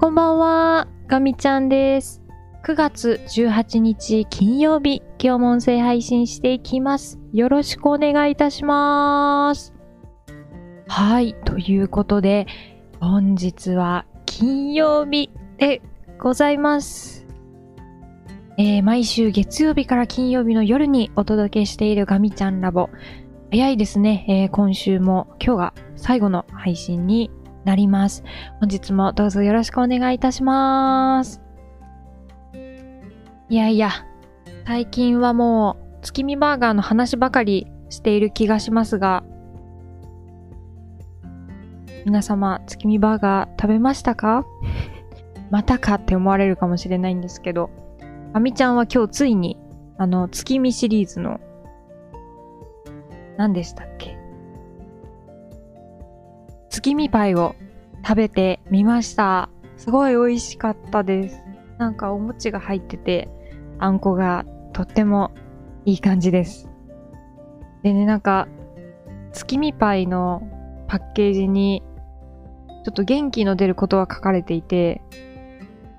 [0.00, 2.22] こんばんは、ガミちゃんです。
[2.64, 7.20] 9月18日金曜日、今日も音声配信していきます。
[7.34, 9.74] よろしくお願いいたします。
[10.88, 12.46] はい、ということで、
[12.98, 15.28] 本日は金曜日
[15.58, 15.82] で
[16.18, 17.26] ございます。
[18.56, 22.88] えー毎週月曜日から金曜日の夜にお届けしているガミちゃんラボ。
[23.50, 27.30] 早いですね、えー今週も今日が最後の配信に
[27.64, 28.24] なります。
[28.60, 31.40] 本日もどうぞよろしくお願いいたします。
[33.48, 33.90] いやいや、
[34.66, 39.24] 最近はもう月見バーガーの話ばかりしている気がしますが、
[42.06, 44.46] 皆様、月見バーガー食べましたか？
[45.50, 47.70] またかって思われるかもしれないんですけど、
[48.32, 49.58] あみちゃんは今日ついに、
[49.98, 51.40] あの、月見シリーズの、
[53.36, 54.16] 何でしたっけ？
[56.70, 57.56] 月見パイを
[58.04, 59.50] 食べてみました。
[59.76, 61.42] すごい美味しかったです。
[61.78, 63.28] なんかお餅が入ってて、
[63.78, 65.32] あんこがとっても
[65.84, 66.70] いい感じです。
[67.82, 68.46] でね、なんか、
[69.32, 70.42] 月見パイの
[70.86, 71.82] パッケージに、
[72.84, 75.02] ちょっと元気の出ることが書かれていて、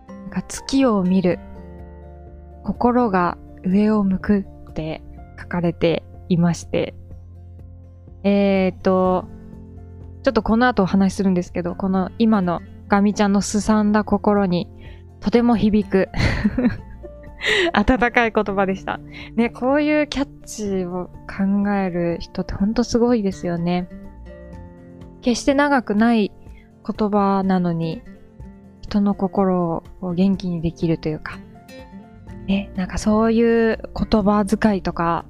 [0.07, 1.39] なんか月を見る、
[2.63, 5.01] 心が上を向くって
[5.37, 6.95] 書かれていまして、
[8.23, 9.27] えー、っと、
[10.23, 14.67] ちょっとこの後お話しするんですけど、この今のガミちゃんのすさんだ心に
[15.19, 16.09] とても響く
[17.73, 18.99] 温かい言葉でした。
[19.35, 23.87] ね、こういうキャッチを考える人ってほんとすごいですよね。
[25.21, 26.31] 決して長くない
[26.85, 28.03] 言葉なのに、
[28.81, 31.39] 人の心を元気にできるというか、
[32.47, 35.25] ね、なんかそういう言葉遣いとか、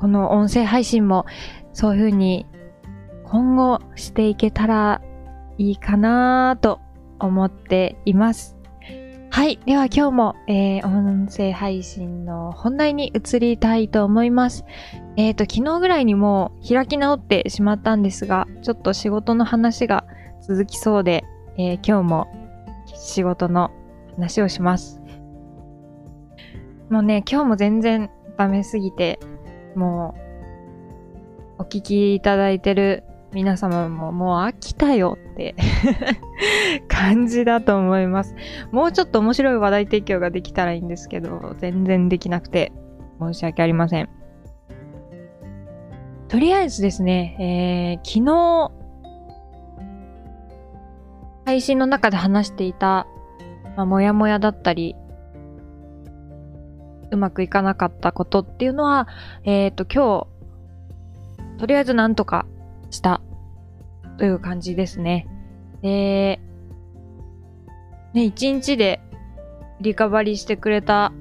[0.00, 1.26] この音声配信も
[1.72, 2.46] そういう風に
[3.32, 5.00] 今後していけたら
[5.56, 6.80] いいかなと
[7.18, 8.58] 思っています。
[9.30, 9.58] はい。
[9.64, 14.66] では今日も、えー、音声配信の本題に移りたいと思います。
[15.16, 20.04] えっ、と、昨日ぐらいにもう開き直ってしまったんですが、ちょっと仕事の話が
[20.42, 21.24] 続きそうで、
[21.56, 22.26] えー今日も
[22.94, 23.70] 仕事の
[24.16, 25.00] 話をします。
[26.90, 29.18] もうね、今日も全然ダメすぎて、
[29.74, 30.14] も
[31.58, 35.54] う、お聞きいただいてる皆様ももう飽きたよって
[36.88, 38.34] 感じだと思います。
[38.72, 42.72] もうちょっと面白い話題提供ができたらいいんですけど、全然できなくて
[43.20, 44.08] 申し訳ありません。
[46.28, 48.72] とりあえずですね、えー昨日、
[51.44, 53.06] 配信の中で話していた、
[53.76, 54.94] まあ、もやもやだったり、
[57.10, 59.08] うまくいかなかったことっていうのは、
[59.44, 62.46] えっ、と、今日、とりあえずなんとか
[62.92, 63.20] した
[64.18, 65.26] という感じですね。
[65.82, 66.40] で、
[68.14, 69.00] ね、一日で
[69.80, 71.12] リカバリーしてくれた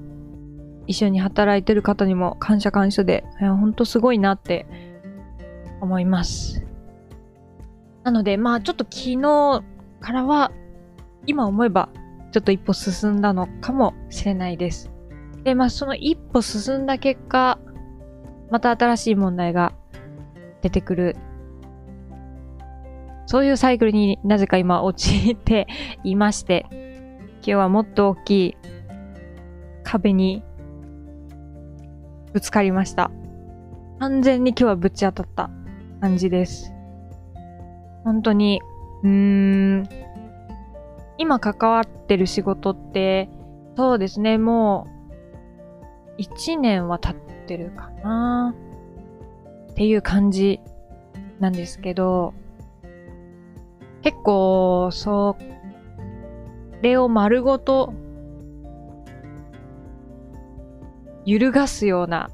[0.86, 4.68] 一緒に働いてる方にも感謝感謝で、いや、ほんとすごいなって
[5.80, 6.64] 思います。
[8.04, 9.64] なので、まあちょっと昨日
[10.00, 10.52] からは、
[11.26, 11.90] 今思えば
[12.32, 14.92] ちょっと一歩進んだのかもしれないです。
[15.44, 17.58] で、まあその一歩進んだ結果、
[18.50, 19.74] また新しい問題が
[20.62, 21.16] 出てくる。
[23.32, 25.66] そういうサイクルになぜか今陥って
[26.04, 26.66] いまして、
[27.36, 28.58] 今日はもっと大きい
[29.84, 30.44] 壁に
[32.34, 33.10] ぶつかりました。
[34.00, 35.50] 完全に今日はぶち当たった
[36.02, 36.74] 感じです。
[38.04, 38.60] 本当に、
[39.02, 39.90] うーん、
[41.18, 43.30] 今関わってる仕事って、
[43.78, 48.54] そうですね、もう、一年は経ってるかな
[49.72, 50.60] っていう感じ
[51.40, 52.34] なんですけど、
[54.02, 57.94] 結構、そう、れを丸ごと、
[61.26, 62.32] 揺るがすような、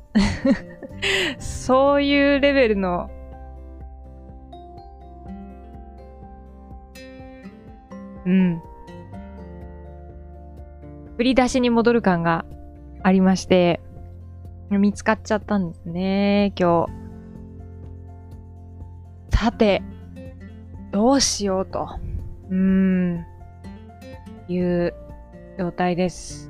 [1.39, 3.09] そういうレベルの、
[8.25, 8.61] うん。
[11.17, 12.45] 振り出しに戻る感が
[13.03, 13.81] ありまして、
[14.69, 17.07] 見つかっちゃったんですね、今日。
[19.37, 19.81] さて、
[20.91, 21.89] どうしようと。
[22.49, 23.25] うーん。
[24.47, 24.93] いう
[25.57, 26.49] 状態です。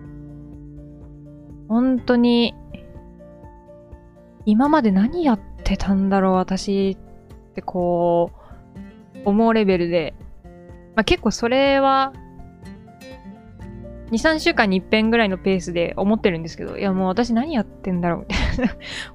[1.67, 2.55] 本当に、
[4.45, 8.31] 今まで何やってたんだろう、私ってこ
[9.15, 10.13] う、思うレベルで。
[10.95, 12.13] まあ、結構それは、
[14.11, 18.67] 2、3週間に一遍ぐらいのペースで思ってるんですけど、いやもう私何やってんだろうみたい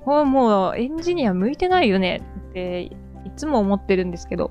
[0.05, 0.25] な。
[0.25, 2.21] もうエンジニア向いてないよね
[2.51, 2.91] ってい
[3.35, 4.51] つも思ってるんですけど、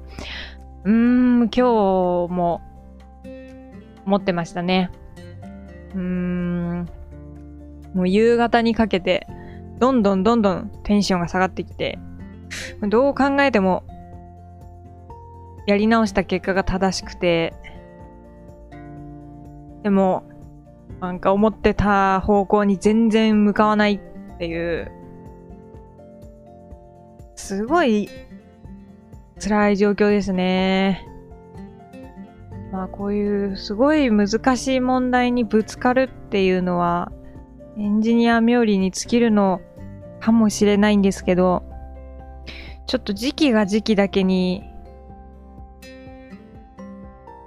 [0.84, 2.62] うーん、今日も
[4.06, 4.90] 思ってましたね。
[5.94, 6.90] うーん。
[7.94, 9.28] もう夕方にかけて、
[9.80, 12.00] どんどんどんどんテンションが下がってきて、
[12.88, 13.84] どう考えても、
[15.68, 17.54] やり直した結果が正しくて、
[19.84, 20.24] でも、
[21.00, 24.92] なんか思ってた方向に全然向かわないっていう、
[27.36, 28.10] すごい
[29.42, 31.08] 辛い状況ですね。
[32.72, 37.12] まあこういうすごい難しい問題にぶつかるっていうのは
[37.78, 39.60] エンジニア冥利に尽きるの
[40.20, 41.64] かもしれないんですけど、
[42.88, 44.64] ちょっと時期が時期だけに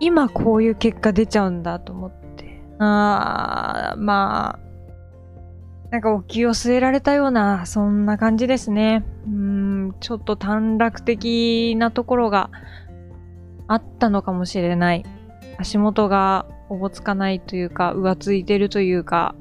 [0.01, 2.25] 今こういう結果出ちゃうんだと思って。
[2.79, 9.05] ああ、まあ、なんかお気を据えられたような、そんな感じですね。
[9.27, 12.51] うん、ちょっと短絡的なところが
[13.69, 15.05] あったのかもしれない。
[15.59, 19.35] 足元がおぼつかないというか、浮ついてるというか、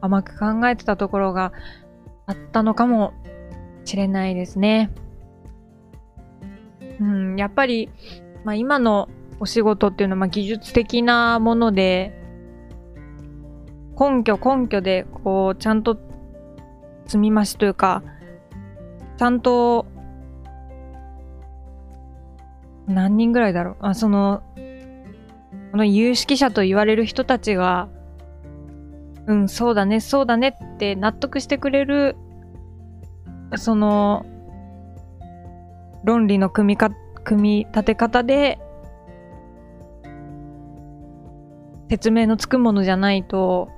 [0.00, 1.52] 甘く考えてたところが
[2.26, 3.12] あったのかも
[3.84, 4.90] しれないですね。
[7.00, 7.90] うん、やっぱり、
[8.44, 9.08] まあ、今の
[9.38, 12.14] お仕事っていうのは、まあ、技術的なもので、
[13.98, 15.98] 根拠根拠で、こう、ちゃんと
[17.06, 18.02] 積み増しというか、
[19.20, 19.84] ちゃんと、
[22.86, 23.76] 何人ぐらいだろう？
[23.80, 24.42] あ、その、
[25.72, 27.90] この有識者と言われる人たちが、
[29.26, 32.16] うん、そうだね、そうだねって納得してくれる、
[33.56, 34.24] その、
[36.02, 36.88] 論理の組みか、
[37.22, 38.58] 組み立て方で、
[41.90, 43.68] 説明のつくものじゃないと、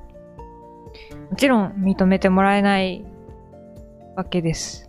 [1.30, 3.04] もちろん認めてもらえない
[4.14, 4.88] わけです。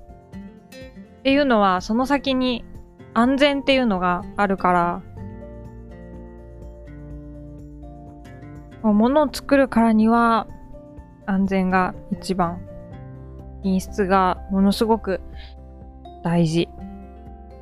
[1.24, 2.66] っていうのは、その先に
[3.14, 5.02] 安全っていうのがあるか
[8.84, 10.48] ら、物を作るからには
[11.26, 12.60] 安全が一番、
[13.62, 15.22] 品質がものすごく
[16.26, 16.68] 大事。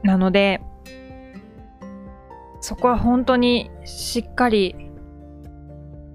[0.02, 0.60] なので、
[2.62, 4.76] そこは本当にしっかり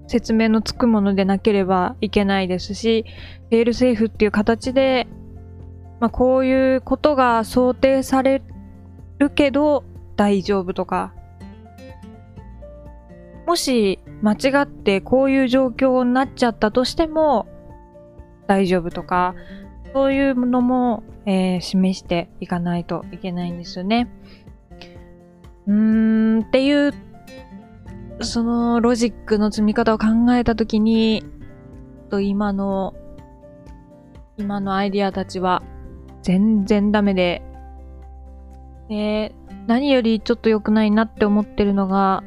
[0.07, 3.05] 説明のつくものでなければいけないですし、
[3.49, 5.07] フェールセーフっていう形で、
[5.99, 8.41] まあ、こういうことが想定され
[9.17, 9.83] るけど
[10.15, 11.13] 大丈夫とか、
[13.45, 17.47] もし間違ってこういう状況になっちゃったとしても
[18.47, 19.35] 大丈夫とか、
[19.93, 24.09] そういうのも、えー、示していかないといけないんですよね。
[25.65, 26.93] うーん、っていう
[28.21, 31.23] そのロジックの積み方を考えたときに、
[32.09, 32.95] と今の、
[34.37, 35.61] 今のアイディアたちは
[36.27, 37.41] 全然ダメで、
[38.89, 39.33] で、
[39.65, 42.21] 何よりちょっと良くないなって思ってるのが、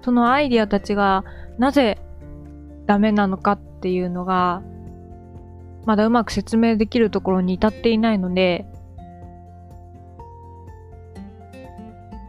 [0.00, 1.24] そのアイディアたちが
[1.58, 1.98] なぜ
[2.86, 4.62] ダメなのかっていうのが、
[5.84, 8.64] まだうまく説明できるところに至っていないので、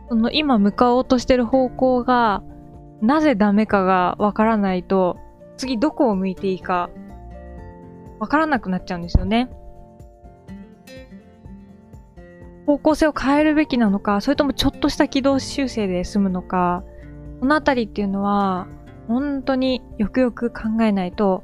[0.10, 2.44] その今向かおうとしてる方向が、
[3.02, 5.16] なぜダメかがわからないと、
[5.56, 6.90] 次どこを向いていいか、
[8.20, 9.50] わからなくなっちゃうんですよね。
[12.66, 16.84] 方向性を変えるべきなのか、それともちょっとした軌道修正で済むのか、
[17.40, 18.68] このあたりっていうのは、
[19.08, 21.44] 本当によくよく考えないと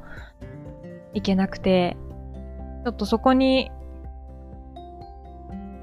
[1.13, 1.95] いけなくて、
[2.83, 3.71] ちょっとそこに、し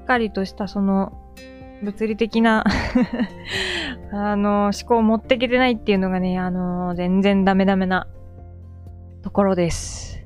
[0.03, 1.13] っかりとしたその
[1.83, 2.65] 物理的な
[4.11, 8.07] あの、思考を持ってきてないっていうのがね、あの、全然ダメダメな
[9.21, 10.18] ところです。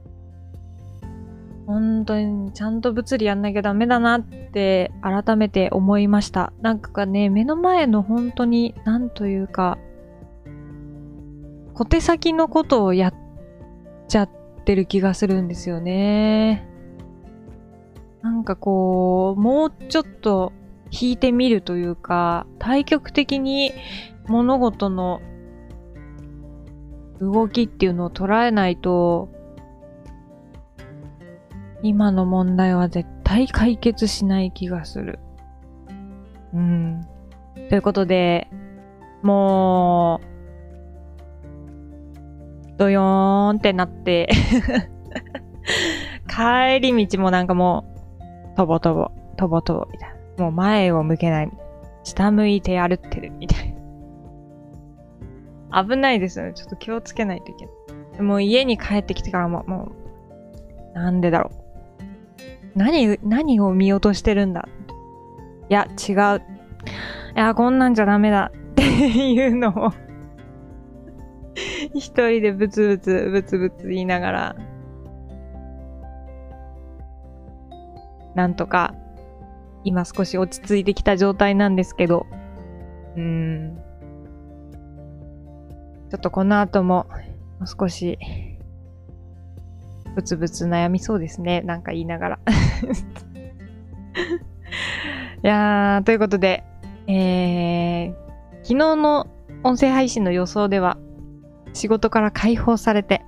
[1.74, 6.54] 本当にちゃんと物理やんなきゃダメだなって改めて思いました。
[6.62, 9.80] なんかね、目の前の本当に、なんというか、
[11.74, 13.14] 小手先のことをやっ
[14.08, 14.30] ちゃっ
[14.66, 16.68] てる気がするんですよね。
[18.22, 20.54] なんかこう、もうちょっと
[20.92, 23.72] 引いてみるというか、対極的に
[24.28, 25.22] 物事の
[27.20, 29.30] 動きっていうのを捉えないと、
[31.84, 35.20] 今の問題は絶対解決しない気がする。
[36.54, 37.06] うん。
[37.70, 38.48] ということで、
[39.22, 40.28] もう、
[42.78, 44.30] ドヨーンってなって
[46.28, 47.84] 帰り道もなんかも
[48.54, 50.46] う、とぼとぼ、とぼとぼみたいな。
[50.46, 51.52] もう前を向けない。
[52.04, 53.76] 下向いて歩ってるみたい
[55.70, 55.84] な。
[55.84, 56.54] 危ないですよね。
[56.54, 57.72] ちょっと気をつけないといけな
[58.20, 58.22] い。
[58.22, 59.92] もう家に帰ってきてからも、も
[60.94, 61.63] う、なんでだろう。
[62.76, 64.68] 何、何を見落としてるんだ？
[65.70, 66.16] いや、違う。
[66.16, 68.52] いや、こんなんじゃダメだ。
[68.54, 69.92] っていうのを
[71.94, 74.56] 一人でブツブツ、ブツブツ言いながら、
[78.36, 78.96] なんとか、
[79.84, 82.26] 今少し落ち着いてきた状態なんですけど、
[83.16, 83.78] うん。
[86.10, 87.06] ちょっとこの後も、
[87.60, 88.18] もう少し、
[90.16, 91.62] ブツブツ悩みそうですね。
[91.62, 92.40] なんか言いながら。
[95.44, 96.64] いやー、ということで、
[97.08, 98.16] えー、
[98.64, 99.28] 昨日の
[99.64, 100.98] 音声配信の予想では、
[101.74, 103.26] 仕事から解放されて、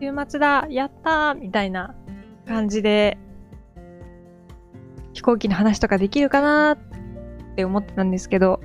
[0.00, 1.94] 週末だやったーみたいな
[2.46, 3.18] 感じで、
[5.12, 6.78] 飛行機の話とかできるかなっ
[7.56, 8.60] て思ってたんですけど、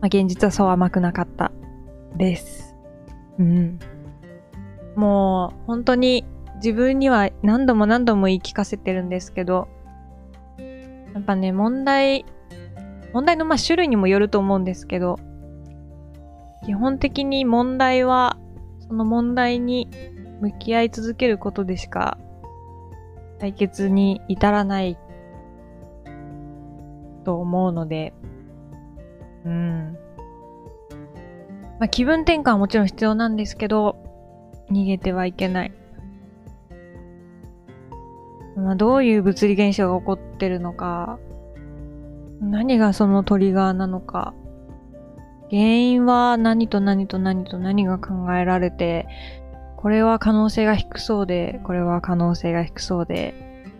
[0.00, 1.52] まあ、現実はそう甘くなかった
[2.16, 2.74] です。
[3.38, 3.78] うん。
[4.96, 6.24] もう本当に
[6.56, 9.68] 自分には何度も何度も言い聞かせてるんですけど、
[11.14, 12.24] やっぱね、問題、
[13.12, 15.18] 問題のまあ種類にもよると思うんですけど、
[16.64, 18.38] 基本的に問題は、
[18.80, 19.88] その問題に
[20.40, 22.18] 向き合い続けることでしか
[23.40, 24.96] 解決に至らない
[27.24, 28.12] と思うので、
[29.44, 29.96] うん。
[31.80, 34.01] まあ、気分転換はもちろん必要なんですけど、
[34.72, 35.72] 逃げてはいけない。
[38.56, 41.18] まあ、どういう物理現象が起こってるのか、
[42.40, 44.34] 何がそのトリガーなのか、
[45.50, 49.06] 原因は何と何と何と何が考えられて、
[49.76, 53.34] これは可能性が低そうで、これは可能性が低そうで、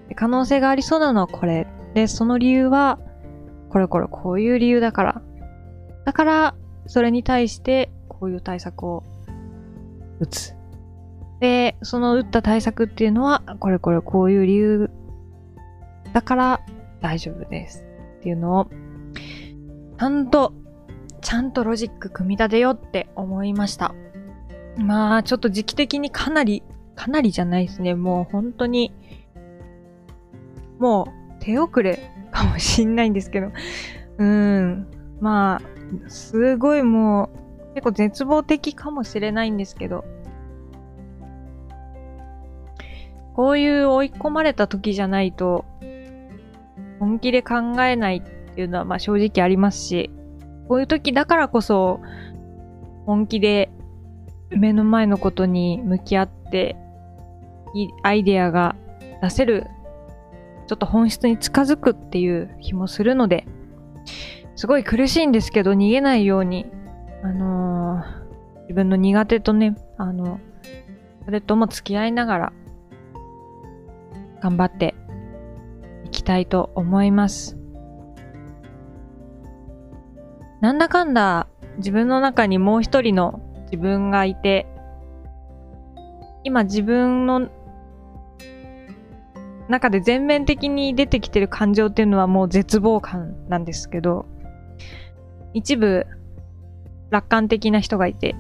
[0.09, 1.67] で可能性がありそうなのはこれ。
[1.95, 2.99] で、その理由は、
[3.71, 5.23] これこれこういう理由だから。
[6.05, 6.55] だから、
[6.87, 9.05] それに対してこういう対策を
[10.19, 10.55] 打つ。
[11.43, 14.91] で、その打った対策っていうのは、これこれこういう理由
[16.13, 16.61] だから
[17.01, 17.85] 大丈夫です。
[18.21, 18.71] っていうのを、
[19.99, 20.53] ちゃんと、
[21.21, 23.93] ちゃんとロジック組み立てようって思いました。
[24.77, 26.63] まあ、ちょっと時期的にかなり、
[26.95, 27.97] かなりじゃないですね。
[27.97, 28.93] もう本当に、
[30.79, 31.99] もう手遅れ
[32.31, 33.51] かもしんないんですけど。
[34.19, 34.87] うん。
[35.21, 37.31] まあ、すごいも
[37.73, 40.05] う、結構絶望的かもしれないんですけど。
[43.35, 45.65] こういう追い込まれた時じゃないと、
[46.99, 50.11] 本気で考えないっていうのはまあ正直ありますし、
[50.69, 52.01] こういう時だからこそ、
[53.07, 53.71] 本気で
[54.51, 56.77] 目の前のことに向き合って、
[57.75, 58.77] いいアイデアが
[59.23, 59.67] 出せる
[60.73, 63.47] ちょっと本質に近づくっていう気もするので、
[64.57, 66.67] すごい苦しいんですけど逃げないように、
[67.23, 70.41] あのー、自分の苦手とね、あの、
[71.25, 72.53] それとも付き合いながら、
[74.43, 74.97] 頑張って
[76.05, 77.57] いきたいと思います。
[80.61, 81.47] なんだかんだ
[81.77, 84.67] 自分の中にもう一人の自分がいて、
[86.43, 87.49] 今自分の
[89.69, 94.27] 中で全面的に出てきてる感情っていうのはもう絶望感なんですけど、
[95.55, 96.05] 一部
[97.11, 98.35] 楽観的な人がいて、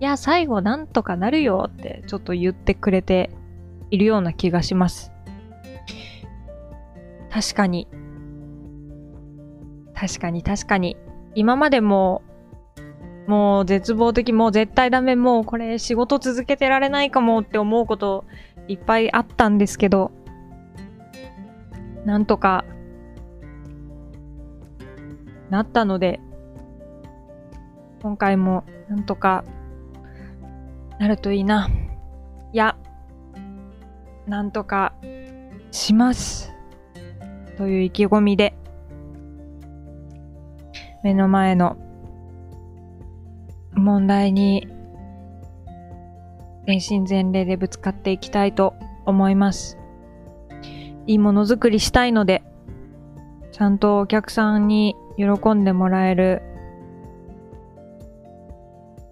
[0.00, 3.30] いや、最後なんとかなるよってちょっと言ってくれて
[3.90, 5.12] いるような気がします。
[7.30, 7.88] 確かに。
[9.94, 10.96] 確かに確かに。
[11.34, 12.22] 今までも、
[13.26, 18.24] もう絶望的、もう絶対ダメ、もうこれ仕事続けてられないかもって思うこと
[18.66, 20.10] いっぱいあったんですけど、
[22.04, 22.64] なんとか、
[25.50, 26.20] なったので、
[28.02, 29.44] 今回もなんとか
[30.98, 31.68] なるといいな。
[34.30, 34.94] なんとか
[35.72, 36.52] します。
[37.58, 38.54] という意気込みで、
[41.02, 41.76] 目の前の
[43.74, 44.68] 問題に
[46.64, 49.76] 全身全霊でぶつかっていきたいと思います。
[51.08, 52.44] いいものづくりしたいので、
[53.50, 56.40] ちゃんとお客さんに喜んでもらえる、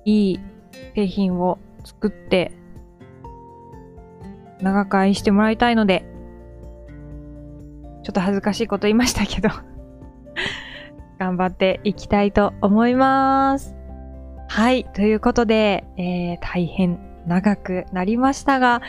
[0.05, 0.41] いい
[0.95, 2.53] 製品を作って、
[4.61, 6.05] 長く愛してもらいたいので、
[8.03, 9.51] ちょっと恥ずかしいこと言いましたけど
[11.19, 13.77] 頑張っていきたいと思います。
[14.49, 14.85] はい。
[14.95, 18.81] ということで、えー、大変長くなりましたが、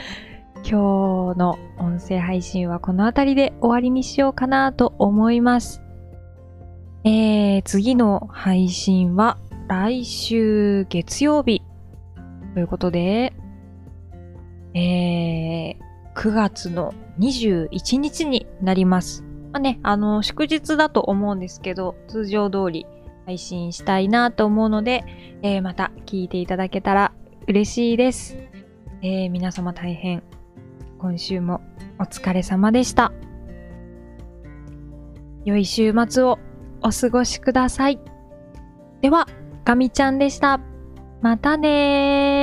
[0.63, 5.81] 今日の音声配信はこの辺りで終わりにしようかなと思います。
[7.03, 11.61] えー、次の配信は来週月曜日
[12.53, 13.33] ということで、
[14.73, 15.77] えー、
[16.15, 19.23] 9月の21日になります。
[19.51, 22.85] まあね、あの、祝日だと思うんですけど、通常通り
[23.25, 25.03] 配信したいなと思うので、
[25.41, 27.13] えー、また聞いていただけたら
[27.47, 28.37] 嬉しいです。
[29.01, 30.23] えー、皆様大変
[30.99, 31.61] 今週も
[31.97, 33.13] お疲れ様でした。
[35.45, 36.37] 良い週末を
[36.81, 37.99] お過ごしください。
[39.01, 39.27] では、
[39.63, 40.59] ガミちゃんでした。
[41.21, 42.38] またねー。